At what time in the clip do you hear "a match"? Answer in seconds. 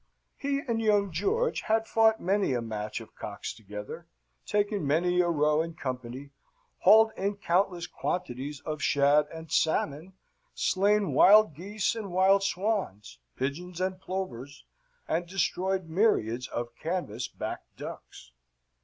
2.53-2.99